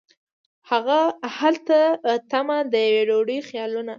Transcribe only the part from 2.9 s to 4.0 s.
ډوډۍ خیالونه